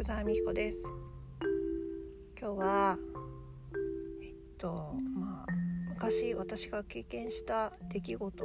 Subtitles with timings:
[0.00, 0.78] 福沢美彦です。
[2.40, 2.98] 今日は
[4.22, 5.52] えっとまあ
[5.90, 8.44] 昔私が経験した出来事、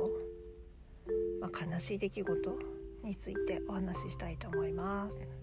[1.39, 2.60] まあ、悲しい出来事
[3.05, 5.34] についてお話ししたいと思います。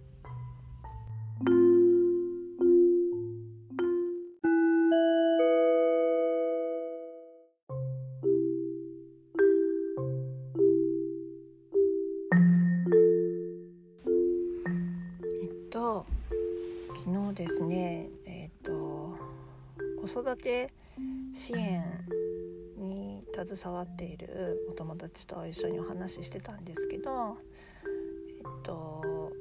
[17.43, 18.09] ですね。
[18.25, 19.17] えっ、ー、と
[20.01, 20.73] 子育て
[21.33, 21.83] 支援
[22.77, 27.37] に携わっているお友達と一緒にお話ししてたんですけど
[28.39, 29.33] えっと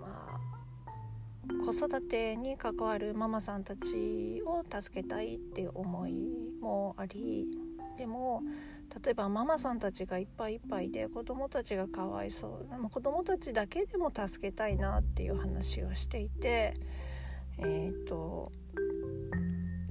[0.00, 6.12] まあ子育てに関わるママさんたちを助けたいっていう思い
[6.60, 7.48] もあり
[7.98, 8.42] でも
[9.04, 16.74] 例えばママさんたちがいっぱいいっぱいで子どもたちがかわいそう子どもたちだけでも助けたいなっていう話をしていて
[17.58, 18.52] えーと、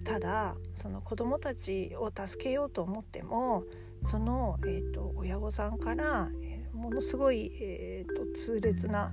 [0.04, 3.64] ただその子どもたちを助けようと思っても
[4.04, 9.12] その、えーと、親御さんから、えー、ものすごい、えーと、と痛烈な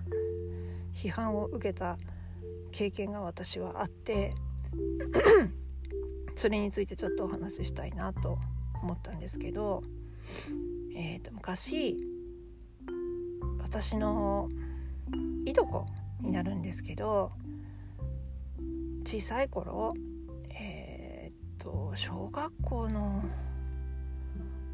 [0.95, 1.99] 批判を受けた
[2.73, 4.35] 経験が私はあって
[6.37, 8.39] それについてちょっとお話ししたいなと
[8.83, 9.83] 思ったんですけど、
[10.95, 11.97] えー、と昔
[13.61, 14.49] 私の
[15.45, 15.87] いとこ
[16.21, 17.33] になるんですけど
[19.09, 19.95] 小さい頃
[20.51, 23.25] えー、っと小学校の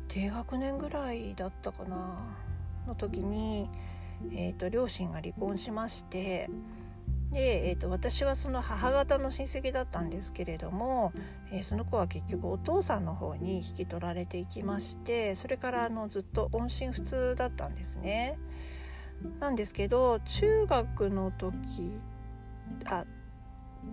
[0.09, 2.37] 低学年ぐらいだったかな
[2.85, 3.71] の時に、
[4.33, 6.51] えー、っと両親が離婚しまして
[7.31, 11.13] で、えーと、私はその母方の親戚だったんですけれども、
[11.53, 18.37] えー、その子は結局お父さんの方に引き取られていきましてそれからあのずっと音信不通だったんですね。
[19.39, 21.53] なんですけど中学の時
[22.85, 23.05] あ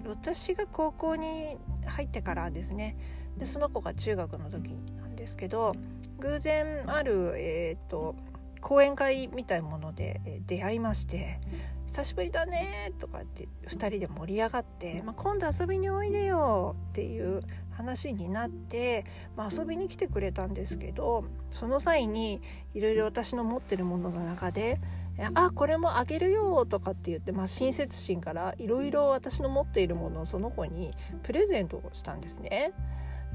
[0.06, 2.96] 私が高校に入ってからですね。
[3.38, 5.74] でその子が中学の時なんですけど
[6.19, 8.16] 偶然ある、えーと、
[8.59, 11.40] 講演会みたいもので、え出会いまして
[11.88, 17.41] 「久しぶりだね」とかって2人で盛り上がって「まあ、今度遊びにおいでよ」っていう
[17.72, 22.41] 話になって、まあ、遊びに来てくれたんですけどその際に
[22.73, 24.79] いろいろ私の持ってるものの中で
[25.33, 30.91] 「あこれもあげるよ」とかって言って、まあ、親切心からいろいろ私の持っているものをその子に
[31.23, 32.73] プレゼントをしたんですね。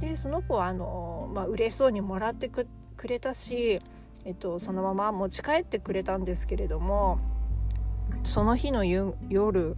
[0.00, 2.66] でその子はあの、まあ嬉しそうにもらってく
[3.08, 3.80] れたし、
[4.24, 7.18] えっと、そのまま持ち帰ってくれたんですけれども
[8.24, 9.76] その日の夜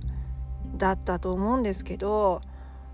[0.77, 2.41] だったと思うんですけど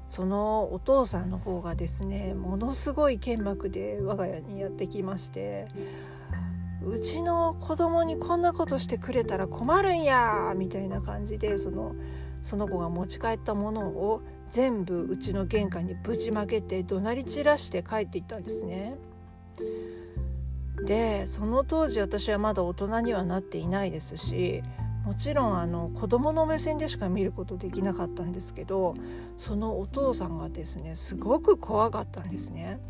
[0.09, 5.67] そのお父さんの方がですねものすごい剣幕で我が家にやってきまして。
[6.87, 11.95] うちの子供にこんなことしてくれたら困るんやみたいな感じでその
[12.41, 18.99] その子が持ち帰ったものを全部うちの玄関にぶちまけて怒鳴り散らして帰っていったんですね。
[20.85, 24.63] でその当時私はまだ大人にはなっていないですし
[25.05, 28.95] もちろんあの子供の目線でしか見ることできなかったんですけど
[29.37, 32.81] そのお父さんがですねすごく怖かったんですね。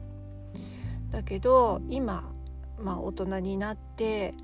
[1.11, 2.34] だけど今
[2.79, 4.35] まあ、大人になって、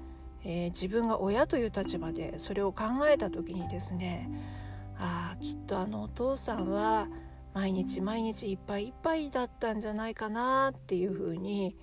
[0.44, 4.30] えー、自分が親という立場でそれを考えた時にですね
[4.98, 7.08] ああきっとあのお父さんは
[7.54, 11.74] 毎日毎日いっぱいいっぱいだったんじゃないかなっていうふうに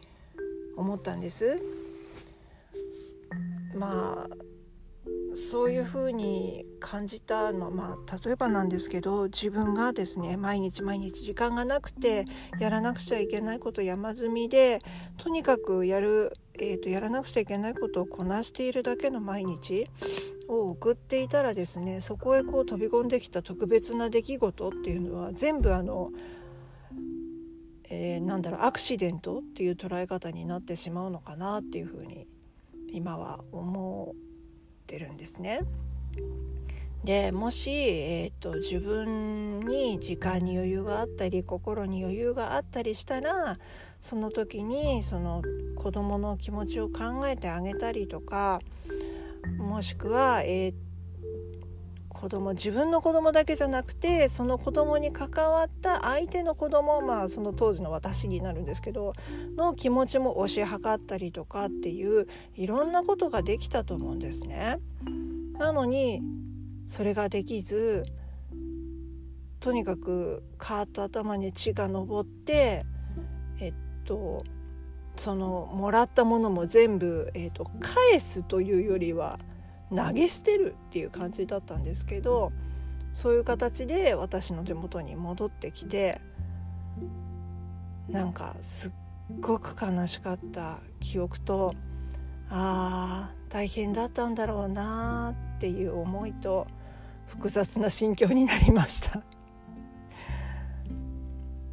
[0.78, 1.60] 思ったんです。
[3.76, 4.47] まあ
[5.38, 12.26] そういうふうに感じたのまあ例えばなんですけど自分がですね毎日毎日時間がなくて
[12.60, 14.82] やらなくちゃいけないこと山積みで
[15.18, 19.88] とにかくやる、えーと、やらなくちゃいけないことをこなしているだけの毎日
[20.48, 26.10] を送っていたらですねそこへこう飛び込んできた特別な出来事っていうのは全部あの、
[27.90, 32.28] えー、なんだろうアクシデントっていう捉え方になってしまうのかなっていうふうに
[32.92, 34.27] 今は思う。
[34.88, 35.62] ってるんですね。
[37.04, 43.60] でもし、えーと、自分に時間に余裕があったり心に余裕があったりしたら
[44.02, 45.42] その時にその
[45.76, 48.60] 子どもの気持ちを考えてあげたりとか
[49.58, 50.74] もしくは、えー、
[52.20, 59.14] 子供自分の子供だけじゃなくてその子供に関わった相手の子供まあその当時の私になるんですけど
[59.56, 64.80] の気持ちも推し量ったりとかっていういろんなことができたと思うんですね。
[65.60, 66.24] なのに
[66.88, 68.06] それができず
[69.60, 72.84] とにかくカーッと頭に血が上って
[73.60, 73.74] えっ
[74.06, 74.44] と
[75.18, 79.40] そのもらったものも全部、えっと、返すというよりは
[79.96, 82.52] 投げ捨てるっていう感じだったんですけど
[83.14, 86.22] そういう形で私の手元に戻ってきて
[88.10, 88.92] なんかすっ
[89.40, 91.74] ごく悲しかった記憶と
[92.50, 96.68] あー大変だったんだろうなっていう思いと
[97.28, 99.22] 複雑な心境になりました。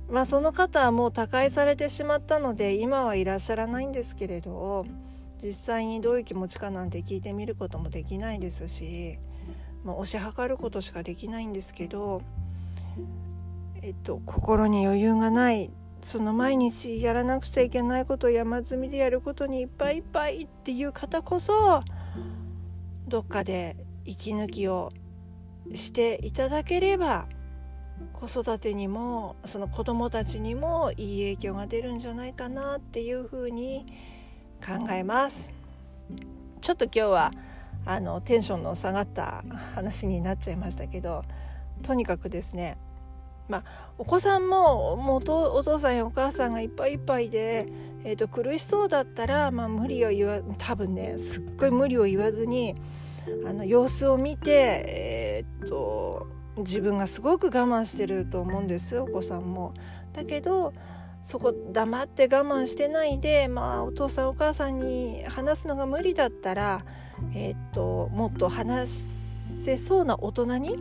[0.09, 4.87] まあその方はもう他界されてしまったので今はいらっしゃらないんですけれど
[5.45, 9.19] 実際にどういう気持ちかなんて聞いてみることもできないですし、
[9.85, 12.23] まあ、推し量ることしかできないんですけど
[13.83, 15.71] えっと心に余裕がない
[16.03, 21.83] その毎日やらなくちゃいけないことを山積みでやることにいっぱいいっぱいっていう方こそ
[23.07, 23.77] どっかで
[24.07, 24.93] 息抜きを
[25.75, 27.27] していただければ
[28.15, 34.24] 子育てにもその子どもたちにもいい影響が出るんじゃないかなっていうふうに思います
[34.65, 35.51] 考えます
[36.61, 37.33] ちょっと今日は
[37.85, 39.45] あのテンションの下がった
[39.75, 41.25] 話になっちゃいましたけど
[41.83, 42.79] とにかくですね
[43.47, 43.65] まあ、
[43.99, 47.69] お子さんももうお父さんやお母さんがいっぱいいっぱいで、
[48.03, 52.75] えーと、苦しそうだったら、まあ、無理を言わ多分ねすっごい無理を言わずに
[53.47, 56.27] あの様子を見て、えーと
[56.57, 59.75] 自分がすごく我慢してると思うんですお子さんも。
[60.13, 60.73] だけど
[61.25, 66.85] そこ黙って我慢してないで、まあ、お父さんお母さんに話すのが無理だったら、
[67.35, 70.77] えーと、もっと話せそうな大人に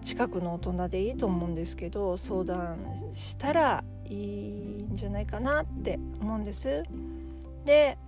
[0.00, 2.78] 近くの大人でいいと思うんですけど相談
[3.12, 6.82] したらいいんじゃないかなって思うんです。
[7.64, 7.98] で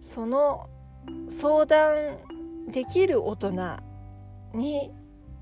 [0.00, 0.68] その
[1.28, 2.18] 相談
[2.70, 3.52] できる大人
[4.54, 4.92] に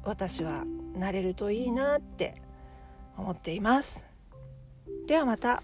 [0.05, 0.65] 私は
[0.95, 2.41] なれるといいなって
[3.17, 4.06] 思っています。
[5.07, 5.63] ではまた。